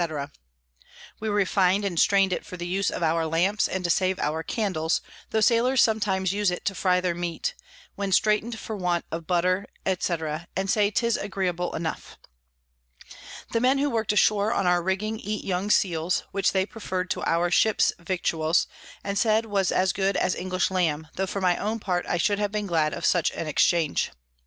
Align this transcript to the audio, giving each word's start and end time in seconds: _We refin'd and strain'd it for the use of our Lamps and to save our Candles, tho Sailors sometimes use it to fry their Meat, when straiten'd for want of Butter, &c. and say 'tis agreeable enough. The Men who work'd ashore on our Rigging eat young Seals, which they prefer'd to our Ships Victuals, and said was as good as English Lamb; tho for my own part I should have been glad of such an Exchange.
_We 1.19 1.29
refin'd 1.29 1.85
and 1.85 1.99
strain'd 1.99 2.33
it 2.33 2.43
for 2.43 2.57
the 2.57 2.65
use 2.65 2.89
of 2.89 3.03
our 3.03 3.27
Lamps 3.27 3.67
and 3.67 3.83
to 3.83 3.91
save 3.91 4.17
our 4.17 4.41
Candles, 4.41 4.99
tho 5.29 5.41
Sailors 5.41 5.79
sometimes 5.83 6.33
use 6.33 6.49
it 6.49 6.65
to 6.65 6.73
fry 6.73 6.99
their 7.01 7.13
Meat, 7.13 7.53
when 7.93 8.11
straiten'd 8.11 8.57
for 8.57 8.75
want 8.75 9.05
of 9.11 9.27
Butter, 9.27 9.67
&c. 9.99 10.15
and 10.55 10.71
say 10.71 10.89
'tis 10.89 11.17
agreeable 11.17 11.75
enough. 11.75 12.17
The 13.51 13.59
Men 13.61 13.77
who 13.77 13.91
work'd 13.91 14.11
ashore 14.11 14.51
on 14.51 14.65
our 14.65 14.81
Rigging 14.81 15.19
eat 15.19 15.43
young 15.43 15.69
Seals, 15.69 16.23
which 16.31 16.51
they 16.51 16.65
prefer'd 16.65 17.11
to 17.11 17.23
our 17.25 17.51
Ships 17.51 17.93
Victuals, 17.99 18.65
and 19.03 19.19
said 19.19 19.45
was 19.45 19.71
as 19.71 19.93
good 19.93 20.17
as 20.17 20.33
English 20.33 20.71
Lamb; 20.71 21.09
tho 21.15 21.27
for 21.27 21.41
my 21.41 21.57
own 21.57 21.79
part 21.79 22.07
I 22.07 22.17
should 22.17 22.39
have 22.39 22.51
been 22.51 22.65
glad 22.65 22.95
of 22.95 23.05
such 23.05 23.29
an 23.33 23.45
Exchange. 23.45 24.09